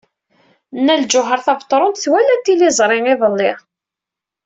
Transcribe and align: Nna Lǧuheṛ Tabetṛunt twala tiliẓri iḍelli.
Nna 0.77 0.95
Lǧuheṛ 1.03 1.39
Tabetṛunt 1.45 2.01
twala 2.03 2.35
tiliẓri 2.45 2.99
iḍelli. 3.13 3.51